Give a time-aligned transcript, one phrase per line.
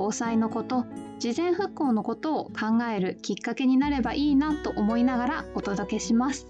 [0.00, 0.86] 防災のこと
[1.18, 6.46] 事前復興のことを考えるきっかけになればいいなと思いながらお届けします。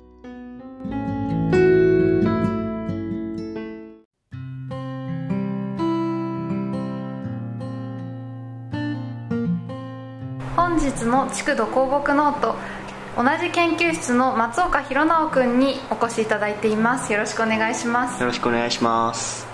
[10.55, 12.55] 本日の築土鉱木ノート
[13.17, 17.13] 同じ研究室の松岡弘直君にお越しいただいています。
[17.13, 18.21] よろしくお願いします。
[18.21, 19.49] よろしくお願いします。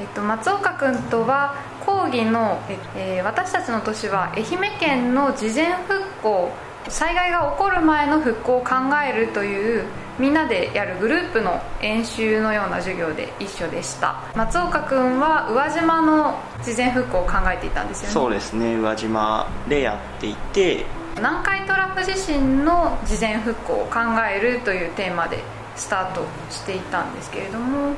[0.00, 1.71] えっと、松岡君とは
[2.02, 2.58] 講義の、
[2.96, 6.50] えー、私たちの年は愛媛県の事前復興
[6.88, 8.70] 災害が起こる前の復興を考
[9.08, 9.84] えるという
[10.18, 14.16] みんなでやるグループの演習のような授業で一緒でした。
[14.34, 18.12] 松岡君は宇和島の事前復興を考えていたんですよね。
[18.12, 18.74] そうですね。
[18.74, 20.84] 宇和島でやっていて
[21.16, 25.38] 南海トラフ地震の事前復興を考えるというテーマで
[25.76, 27.94] スタートしていたんですけれども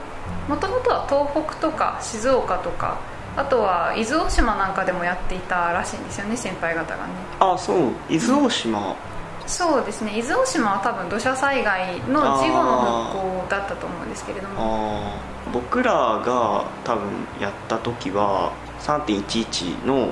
[0.49, 2.99] もともとは東北とか静岡とか
[3.37, 7.13] あとは伊豆大島なんかでもやっていたらしいんですよね先輩方がね。
[7.41, 7.79] あそう。
[8.09, 8.95] 伊豆大島、うん、
[9.47, 10.19] そうですね。
[10.19, 15.35] 伊豆大島は多分土砂災害の事後の復興だったと思うんですけれども。
[15.53, 17.03] 僕らが多分
[17.41, 20.09] やった時は3.11の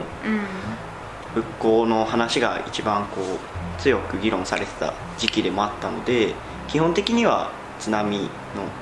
[1.34, 6.34] 復興の話が一番こう強く議論されてた時期でもあったので
[6.68, 7.50] 基本的には
[7.80, 8.28] 津波の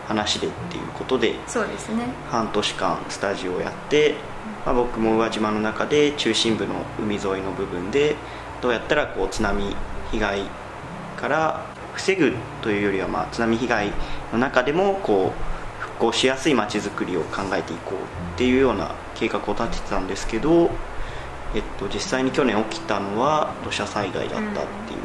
[0.07, 2.05] 話でっていうことでそうですね。
[2.31, 4.17] 半年間スタジオをやって、
[4.65, 8.17] まあ、僕も宇和島の中で中心部の海沿いの部分で
[8.61, 9.75] どうやったらこう津波
[10.11, 10.43] 被害
[11.17, 13.93] から防ぐというよりはまあ津波被害
[14.33, 20.71] の中でもこう復興しやすい街づくりを考えていこうっていうような計画を立ててたんですけど、
[21.55, 25.01] えっと、実際に去年起きたのは土砂災害だったっていう、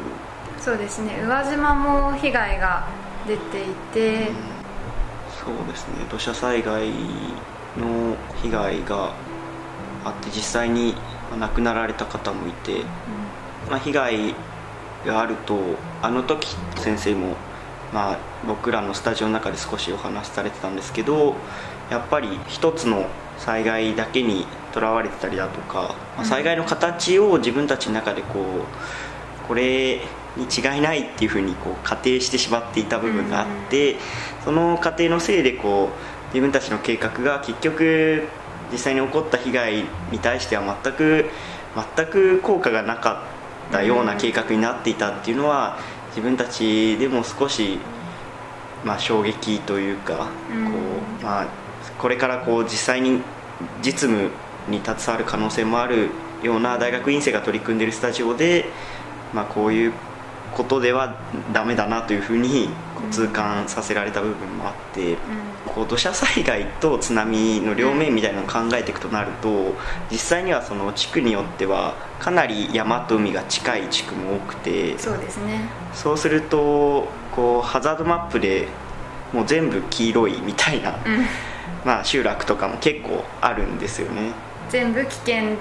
[0.56, 1.20] うん、そうですね。
[1.22, 2.88] 宇和島も被害が
[3.26, 4.30] 出ていて、
[5.44, 6.06] そうですね。
[6.10, 6.88] 土砂災害
[7.76, 9.12] の被害が
[10.06, 10.94] あって実際に
[11.38, 12.84] 亡くなられた方もいて、うん、
[13.70, 14.34] まあ、被害
[15.04, 15.58] があると
[16.02, 17.34] あの時先生も、
[17.92, 21.34] まあ、僕らのスタジオの中で少しお話しされてたんですけど
[21.90, 23.06] やっぱり一つの
[23.38, 30.00] 災害だけにとらわれてたりだとか、まあ、災害の形を自分たちの中でこうこれ
[30.36, 33.96] に違いないっていうふうにこう仮定してしまっていた部分があって、
[34.44, 38.24] その過程のせいでこう自分たちの計画が結局
[38.72, 41.26] 実際に起こった被害に対しては全く
[41.96, 43.22] 全く効果がなか
[43.68, 45.78] ったような計画になっていたっていうのは
[46.08, 47.78] 自分たちでも少し、
[48.84, 50.22] まあ、衝撃というか、こ
[51.20, 51.46] うまあ、
[51.98, 53.20] これからこう実際に
[53.82, 54.30] 実務
[54.68, 56.08] に携わる可能性もある
[56.42, 58.66] ような大学院生が取り組んでいるスタジオで、
[59.34, 59.92] まあ、こういう
[60.56, 61.14] ことでは
[61.52, 62.70] ダメだなというふうに
[63.10, 65.18] 痛感させられた部分もあって、うん、
[65.66, 69.74] こう土砂災害と津波の両面みたいなのを考えていくとなると
[70.10, 75.68] 実際にはその地区によってはかなり山と海が近い地区も多くてそうですね。
[75.92, 78.66] そうするとこうハザードマップで
[79.34, 80.98] もう全部黄色いみたいな、うん、
[81.84, 84.32] まあ、集落とかも結構あるんですよね。
[84.70, 85.56] 全部危険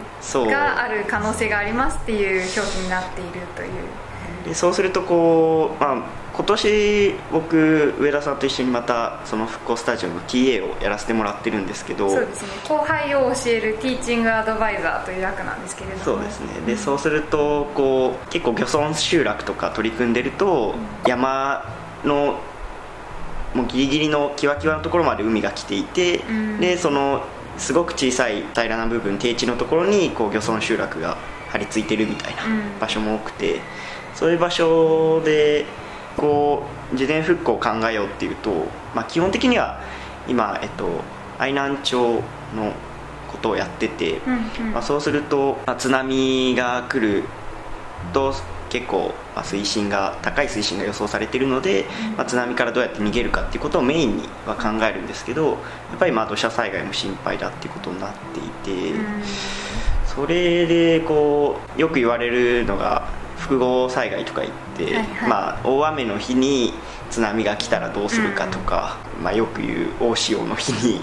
[0.50, 3.70] がある可能性がありますっていう表記になっているという
[4.46, 12.50] でそうするとこう、まあ、今年僕上田さんと一緒にまたその復興スタジオの TA をやらせてもらってるんですけどそうですね。
[12.68, 16.04] 後輩を教えるティーチングアドバイザーという役なんですけれども。
[16.04, 16.48] そうですね。
[16.66, 21.66] で、うん、そうするとこう結構漁村集落とか取り組んでると、うん、山
[22.04, 22.40] の
[23.56, 27.24] もうギリギリのキワキワのところまで海が来ていて、うん、でその
[27.58, 31.18] すごく小さい平らな部分低地のところにこう漁村集落が
[31.50, 32.44] 張り付いてるみたいな
[32.80, 33.62] 場所も多くて、
[34.16, 35.66] そういう場所で
[36.17, 36.64] こ
[36.94, 38.52] う事前復興を考えようっていうと、
[38.96, 39.82] まあ、基本的には
[40.28, 41.02] 今、えっと、
[41.38, 42.23] 愛南町
[42.56, 42.73] の
[43.32, 47.23] ことをやってて、うんうん、まあ、そうすると、まあ、津波が来る
[48.14, 48.34] と
[48.70, 51.85] 結構、まあ、水深が高い水深が予想されているので、
[52.17, 55.56] まあ、津波からどうやって逃げるかっていうことをメインには考えるんですけどや
[55.96, 58.40] っぱりまあ土砂災害も心配だっていうことになって
[58.73, 59.23] いて、うん、
[60.06, 63.08] それでこうよく言われるのが
[63.46, 66.74] 複合災害とか言って、はいはい、まあ、大雨の日に
[67.12, 71.00] 津波が来たらどうするかとか、うん、まあ、よく言う大潮の日に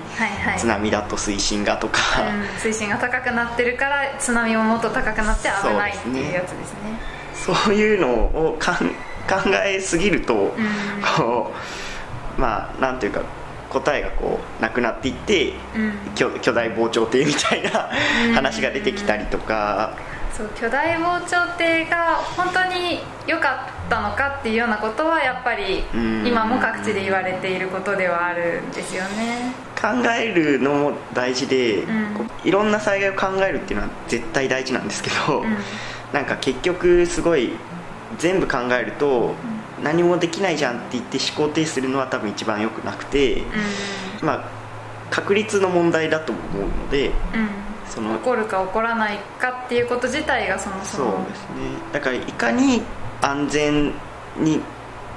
[0.58, 6.98] 津波だと水深がとか、はいはいうん、水深が高くなってるから津波ももっと高くなって危ないっていうやつですね。
[7.34, 8.76] そういうのをかん
[9.28, 10.50] 考えすぎると、うん。
[11.16, 11.52] こ
[12.36, 13.22] うまあなんていうか
[13.70, 16.14] 答えがこうなくなっていってうん。
[16.16, 17.90] 巨巨大膨張艇みたいな
[18.26, 18.34] うん。
[18.34, 19.96] 話が出てきたりとか、
[20.36, 26.26] そう巨大膨張艇が本当に良かったのかっていうようなことはやっぱりうん。
[26.26, 29.52] 今も各地で言われていることではあるんですよね。
[29.80, 32.30] 考えるのも大事で、うん。
[32.44, 35.56] いろんな災害を考えるっていうのは絶対大事なんですけど、うん。
[36.12, 37.50] なんか結局すごい
[38.18, 39.34] 全部考えると
[39.82, 43.42] 何もできないじゃんって言って思考停止するのは多分一番良くなくて、
[44.22, 44.62] まあ
[45.10, 47.61] 確率の問題だと思うのでうんうん
[47.94, 51.46] その起こるか起こらないかっていうこと自体がそもそそうもですね。
[51.92, 52.80] だからいかに
[53.20, 53.92] 安全
[54.38, 54.60] に、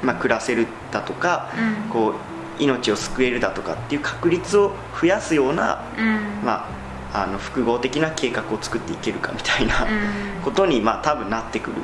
[0.04, 1.89] まあ、暮らせるだとか、うん。
[1.89, 2.13] こう
[2.62, 6.45] 命を救えるだとかっていう確率を増やすような、うん。
[6.45, 6.68] ま
[7.13, 10.42] あ、あの複合的な計画を作っていけるかみたいなうん。
[10.44, 11.78] ことに、まあ、多分なってくる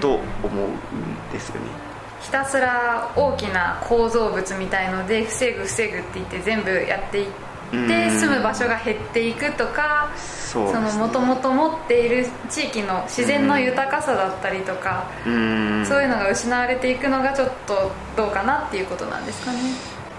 [0.00, 1.66] と思うんですよね。
[2.20, 7.88] ひたすら大きな構造物みたいので防ぐ防ぐって言って全部やっていってうん。
[7.88, 10.10] 住む場所が減っていくとか
[10.54, 15.84] もともと持っている地域の自然の豊かさだったりとかうん。
[15.86, 19.58] そういうのが失われていくのがちょっとどうかなっていうことなんですかね。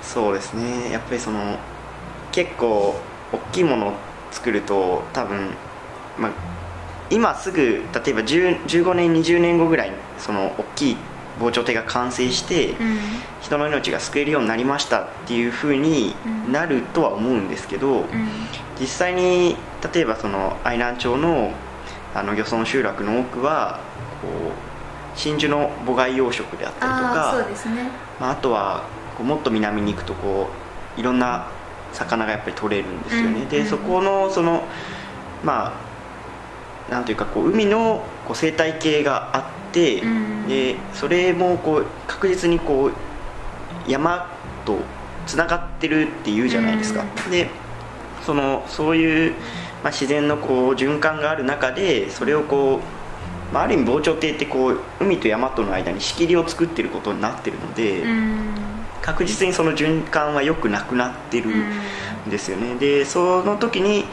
[0.02, 0.92] そうですね。
[0.92, 1.58] やっぱりその
[2.32, 2.96] 結構
[3.32, 3.94] 大きいものを
[4.32, 5.50] 作ると多分、
[6.18, 6.32] まあ、
[7.10, 7.84] 今すぐ例え
[8.14, 10.98] ば10 15年20年後ぐらいにその大きい
[11.40, 13.00] 防潮堤が完成して、うん。
[13.42, 16.16] 人の命が救えるようになりましたっていうふうに
[16.52, 18.06] なるとは思うんですけど、うん。
[18.80, 19.56] 実際に
[19.94, 21.52] 例えばその愛南町の
[22.16, 23.80] あの漁村集落の多くは
[24.22, 27.90] こう真珠の母貝養殖であったりとかですね。
[28.20, 28.84] まあ、あとは
[29.18, 30.48] こうもっと南に行くとこ
[30.98, 31.48] ういろんな
[31.94, 34.64] 魚がやっぱり取れるんですよね、でそこのその
[35.44, 35.74] ま
[36.90, 39.57] あなんというかこう海のこう生態系があって、
[40.02, 40.48] うん。
[40.48, 44.30] でそれもこう確実にこう山
[44.66, 44.78] と
[45.26, 47.50] つながってるっていうじゃないですか、で
[48.26, 49.32] そのそういう、
[49.84, 52.80] まあ、自然のこう循環がある中でそれをこ
[53.52, 58.54] う、まあ、ある意味防潮堤ってこう海と山との間に仕切りを作ってることになってるので、うん。
[59.02, 64.06] 確実にその循環は良くなくなってるんですよね、でその時に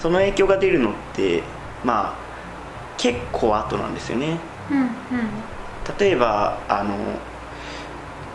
[0.00, 1.42] その影響が出るのって
[1.84, 2.14] まあ
[2.96, 4.26] 結構後なんですよね。
[4.26, 4.51] うんうん
[5.98, 6.94] 例えばあの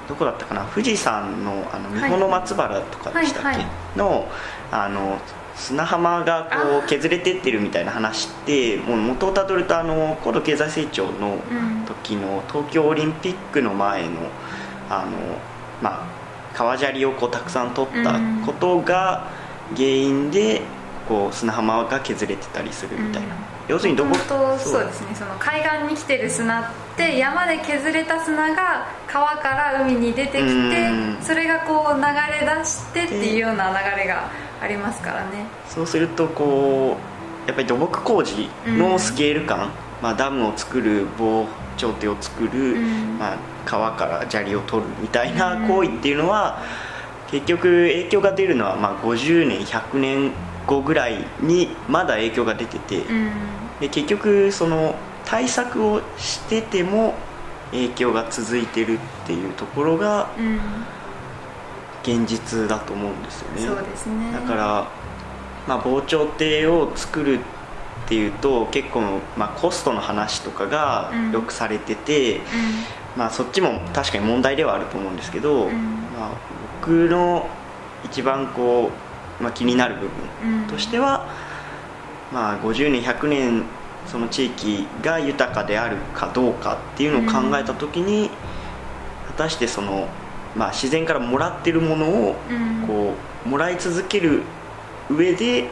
[0.08, 0.64] どこだったかな？
[0.66, 2.10] 富士山のあのはい。
[2.10, 3.68] 三保の松原とかでしたっけ、はいはい。
[3.98, 4.28] の
[4.72, 5.18] あの
[5.56, 11.86] 砂浜がこあう削れてってるみたいな話ってもう元をたどるとあの高度経済成長のうん。
[11.88, 14.10] 時の東京オリンピックの前の
[14.90, 15.12] あの、
[15.82, 16.08] まあ、
[16.54, 19.30] 川砂利をこうたくさん取ったことが
[19.76, 20.62] 原因で
[21.08, 23.36] こう砂浜が削れてたりするみたいな、
[23.68, 24.10] 要するにどこ？
[24.10, 25.16] 本当そうですね。
[25.16, 26.64] その海岸に来てる砂っ
[26.96, 31.18] て山で削れた砂が川から海に出てきてうん。
[31.22, 34.30] それがこう流れ出してっていうような流れが
[34.62, 35.46] ありますからね。
[35.68, 36.98] そうするとこ
[37.46, 39.70] うやっぱり土木工事のスケール感、
[40.02, 41.46] まあ、ダムを作る防
[41.78, 43.18] 潮堤を作る、うん。
[43.18, 46.62] まあ、川から砂利を取るみたいな行為っていうのは、
[47.32, 50.32] 結局影響が出るのはまあ50年100年
[50.68, 53.32] 後ぐらいにまだ影響が出てて、うん。
[53.80, 57.16] で結局その対策をしてても
[57.72, 60.60] 影響が続いてるっていうところがうん
[62.04, 63.62] 現実だと思うんですよね。
[63.62, 64.32] そうですね。
[64.32, 64.88] だから、
[65.68, 67.42] まあ、防潮堤を作るっ
[68.08, 69.02] ていうと結構、
[69.36, 71.32] まあ、コストの話とかがうん。
[71.34, 72.40] よくされてて、
[73.18, 75.74] まあ、そっちも確かに問題ではあると思うんですけど、うん。
[76.18, 76.30] まあ、
[76.82, 77.50] 僕の
[78.06, 79.07] 一番こう、
[79.42, 81.28] まあ、気になる部うんうん分としては、
[82.34, 83.64] まあ、50年100年
[84.08, 88.30] その地域が豊かであるかどうかっていうのを考えた時に、
[89.28, 90.08] 果たしてその、
[90.56, 92.88] まあ、自然からもらってるものをうん。
[92.88, 93.14] こ
[93.46, 94.42] うもらい続ける
[95.10, 95.68] 上でうん。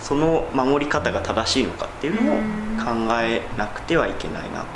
[0.00, 3.06] その守り方が正しいのかっていうのをうん。
[3.06, 4.66] 考えなくてはいけないなと、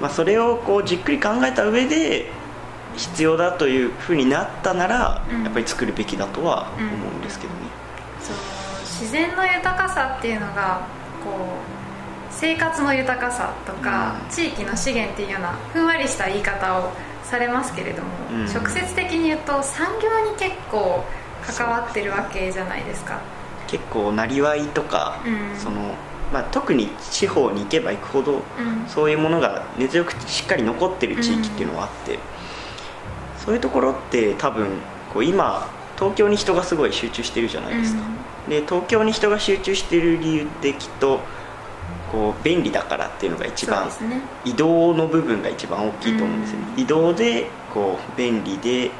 [0.00, 2.30] まあ、それをこうじっくり考えた上で
[2.98, 5.44] 必要だというふうになったなら、うん。
[5.44, 7.60] やっぱり作るべきだとは思うんですけどね、
[8.20, 8.36] そう
[9.00, 10.86] 自然の豊かさっていうのが
[11.24, 11.34] こう
[12.30, 14.30] 生活の豊かさとか、うん。
[14.30, 16.90] 地域の資源っていうようなふんわりした言い方を
[17.24, 18.44] されますけれども、うん。
[18.46, 21.04] 直接的に言うと産業に結構
[21.46, 23.20] 関わってるわけじゃないですか。
[23.66, 25.58] 結構なりわいとか、うん。
[25.58, 25.94] その
[26.32, 28.42] まあ、特に地方に行けば行くほどうん。
[28.86, 32.18] そういうものが根強くしっかり残ってる地域っていうのはあって、
[33.44, 34.66] そういうところって多分
[35.12, 38.02] こう今東京に人がすごい集中してるじゃないですか、
[38.48, 41.20] で東京に人が集中してる理由ってきっと
[42.12, 48.90] こう便利だからっていうのが一番、ね、移動の部分が一番大きいと思うんですよね、移動でこう便利で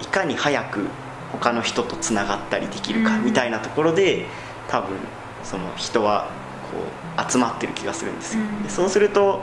[0.00, 0.86] いかに早く
[1.32, 4.26] 他の人とつながったりできるかみたいなところで
[4.68, 4.96] 多分
[5.44, 6.28] その人は
[6.70, 8.62] こう集まってる気がするんですよ、うん。
[8.62, 9.42] でそうすると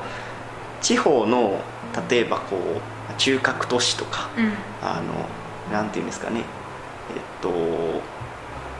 [0.81, 1.61] 地方の
[2.09, 4.53] 例えばこう中核都市とかうん。
[4.81, 6.39] あのなんていうんですかね。
[6.39, 6.43] えっ
[7.41, 7.51] と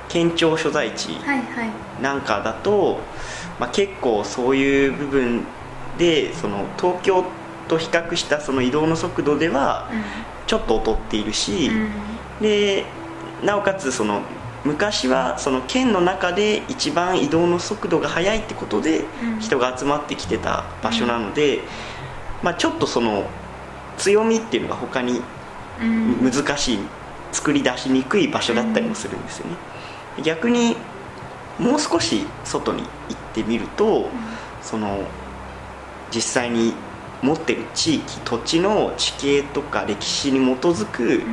[0.10, 2.02] 県庁所在地はいはい。
[2.02, 3.00] なんかだと、
[3.60, 5.44] まあ、結構そういう部分
[5.98, 7.26] でその東京
[7.68, 9.90] と比較したその移動の速度では
[10.46, 11.92] ちょっと劣っているし、うん。
[12.42, 12.86] で
[13.44, 14.22] なおかつその
[14.64, 19.40] 昔はその県の中で一番移動の速度が速いってことでうん。
[19.40, 21.62] 人が集まってきてた場所なので、
[22.44, 23.26] まあ、ちょっとその
[23.98, 25.22] 強みっていうのが他に
[25.82, 26.32] うん。
[26.32, 26.80] 難しい
[27.32, 29.56] 作り出しにくい場所だったりもするんですよね、
[30.24, 30.76] 逆に
[31.60, 34.10] もう少し外に行ってみると
[34.62, 35.04] その
[36.12, 36.74] 実際に
[37.22, 41.24] 持ってる地域土地の地形とか歴史に基づく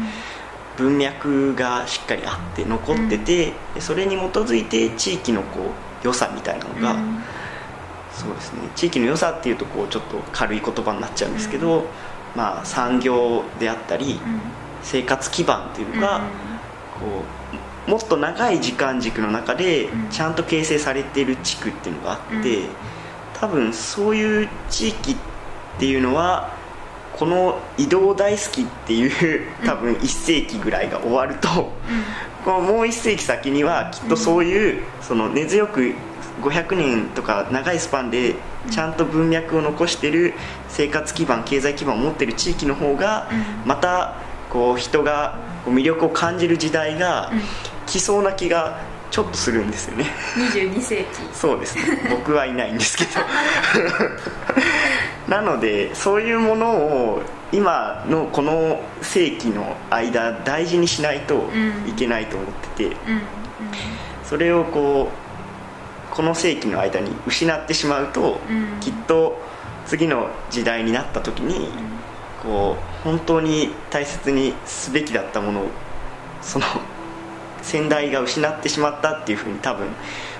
[0.76, 5.60] 文脈がしっかりあって残ってて、でそれに基づいて地域のこ
[6.02, 7.22] う良さみたいなのが、うん。
[8.12, 8.68] そうですね。
[8.74, 11.86] 地域の良さっていうとこうちょっと軽い言葉になっちゃうんですけど、
[12.36, 14.20] まあ産業であったり
[14.82, 16.22] 生活基盤っていうのが、
[16.98, 17.24] こ
[17.86, 20.08] うもっと長い時間軸の中でうん。
[20.08, 22.68] ちゃんと形成されている地区っていうのがあって、うん。
[23.34, 25.16] 多分そういう地域っ
[25.78, 26.50] ていうのは
[27.16, 31.72] この移動大好きっていう多分1世紀ぐらいが終わると、
[32.44, 35.94] このもう1世紀先にはきっとそういうその根強く
[36.42, 38.34] 500年とか長いスパンで
[38.70, 40.34] ちゃんと文脈を残してる
[40.68, 43.68] 生活基盤経済基盤を持ってる地域の方がうん。
[43.68, 44.14] また
[44.50, 47.40] こう人がこう魅力を感じる時代がうん。
[47.86, 48.80] 来そうな気が
[49.10, 50.06] ちょっとするんですよね。
[50.36, 51.04] 22世紀。
[51.32, 51.84] そうですね。
[52.10, 53.10] 僕はいないんですけど。
[55.28, 61.48] なのでそういうものを今のこの世紀の間大事にしないと
[61.86, 63.22] いけないと思ってて、うん。
[64.24, 65.23] それをこう
[66.14, 68.80] この世紀の間に失ってしまうと、うん。
[68.80, 69.38] きっと
[69.86, 71.68] 次の時代になった時に、
[72.42, 75.66] こう本当に大切にすべきだったものを
[76.42, 76.66] その
[77.62, 79.86] 先代が失ってしまったっていうふうに多分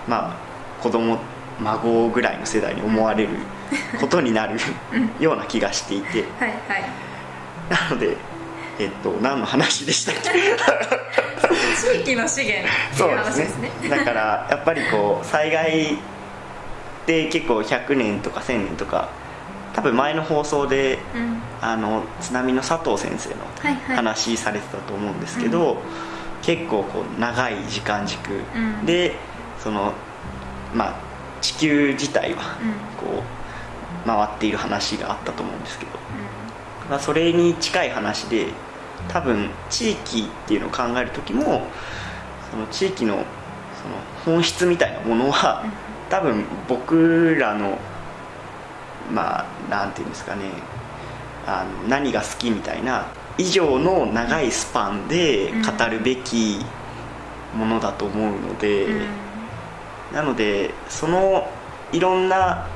[0.06, 1.18] まあ子供
[1.60, 3.30] 孫ぐらいの世代に思われる
[4.00, 4.58] ことになる
[5.18, 6.24] ような気がしていて。
[6.38, 6.84] はいはい。
[7.70, 8.16] なので
[8.78, 10.30] えっと何の話でしたっけ？
[11.94, 13.70] 地域の資源っていう話ですね。
[13.88, 15.96] だからやっぱりこう災害っ
[17.06, 19.10] て結構100年とか1000年とか
[19.74, 21.40] 多分前の放送でうん。
[21.60, 23.96] あの津波の佐藤先生のはいはい。
[23.96, 25.78] 話されてたと思うんですけど、
[26.42, 28.84] 結構こう長い時間軸うん。
[28.84, 29.14] で、
[29.60, 29.94] その
[30.74, 30.94] まあ
[31.40, 33.08] 地球自体はうん。
[33.08, 35.92] こう回っている話があったと思うんですけど、
[36.88, 38.48] まあ、それに近い話で
[39.08, 41.62] 多分地域っていうのを考える時も
[42.50, 45.64] その地域のその本質みたいなものは
[46.08, 47.78] 多分僕らの
[49.12, 50.44] まあなんていうんですかね
[51.46, 56.58] あの何が好きみたいな以上の長いスパンで語るべき
[57.54, 59.06] ものだと思うので、うん。
[60.12, 61.50] なのでその
[61.92, 62.68] いろんな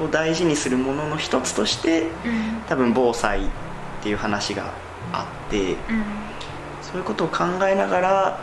[0.00, 2.08] こう大事にするものの一つとしてうん。
[2.66, 3.48] 多分防災っ
[4.02, 4.72] ていう話が
[5.12, 5.76] あってうん。
[6.80, 8.40] そういうことを考えながら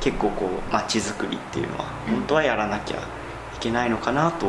[0.00, 2.14] 結構こう街づくりっていうのはうん。
[2.14, 3.00] 本当はやらなきゃい
[3.60, 4.46] けないのかなと。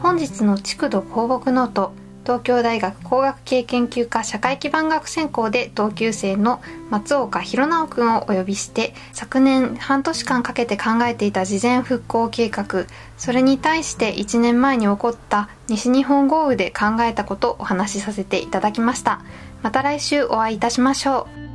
[0.00, 1.92] 本日の築土放牧ノート
[2.26, 12.86] 東京大学工学系研究科社会基盤学専攻で同級生の松岡弘直くんをお呼びして昨年半年間かけて考えていた事前復興計画。
[13.16, 19.20] それに対して1年前に起こった西日本豪雨で考えたことをお話しさせていただきました。
[19.62, 21.45] また来週お会いいたしましょう。